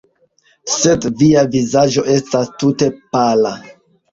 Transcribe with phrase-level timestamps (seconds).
[0.75, 3.57] Sed via vizaĝo estas tute pala!